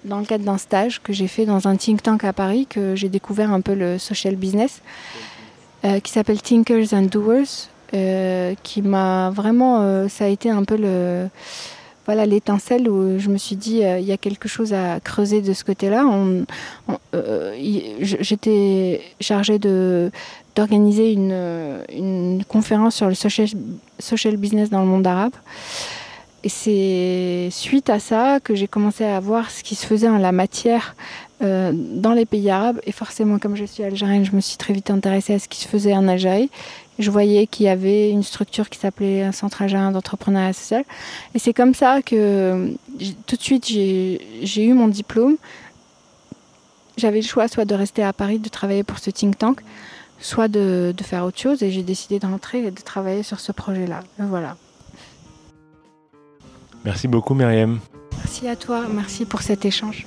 [0.04, 2.96] dans le cadre d'un stage que j'ai fait dans un think tank à Paris, que
[2.96, 4.82] j'ai découvert un peu le social business,
[5.84, 7.70] euh, qui s'appelle Thinkers and Doers,
[8.64, 11.30] qui m'a vraiment, ça a été un peu le,
[12.06, 15.42] voilà l'étincelle où je me suis dit euh, il y a quelque chose à creuser
[15.42, 16.06] de ce côté-là.
[17.16, 23.48] Euh, J'étais chargée d'organiser une, conférence sur le social,
[24.00, 25.34] social business dans le monde arabe.
[26.44, 30.20] Et c'est suite à ça que j'ai commencé à voir ce qui se faisait en
[30.20, 30.96] la matière
[31.42, 32.80] euh, dans les pays arabes.
[32.86, 35.60] Et forcément, comme je suis algérienne, je me suis très vite intéressée à ce qui
[35.60, 36.52] se faisait en Algérie.
[36.98, 40.84] Je voyais qu'il y avait une structure qui s'appelait un centre algérien d'entrepreneuriat social.
[41.34, 42.74] Et c'est comme ça que
[43.28, 45.36] tout de suite, j'ai eu mon diplôme.
[46.98, 49.60] J'avais le choix soit de rester à Paris, de travailler pour ce think tank,
[50.20, 51.62] soit de, de faire autre chose.
[51.64, 54.02] Et j'ai décidé d'entrer et de travailler sur ce projet-là.
[54.18, 54.56] Voilà.
[56.86, 57.80] Merci beaucoup, Myriam.
[58.18, 58.86] Merci à toi.
[58.90, 60.06] Merci pour cet échange.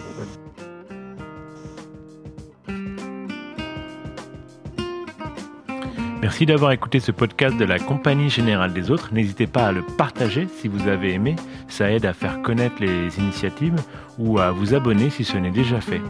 [6.20, 9.10] Merci d'avoir écouté ce podcast de la Compagnie Générale des Autres.
[9.12, 11.36] N'hésitez pas à le partager si vous avez aimé.
[11.68, 13.76] Ça aide à faire connaître les initiatives
[14.18, 16.00] ou à vous abonner si ce n'est déjà fait.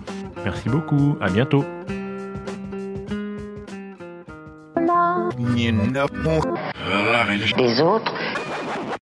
[0.45, 1.19] Merci beaucoup.
[1.21, 1.65] À bientôt.
[7.59, 8.15] Les autres